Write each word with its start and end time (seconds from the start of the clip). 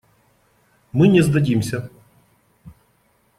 Мы 0.93 1.07
не 1.07 1.21
сдадимся. 1.21 1.91